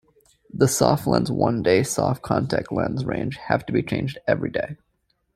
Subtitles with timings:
[0.51, 4.77] The "SofLens One Day" soft contact lens range have to be changed every day.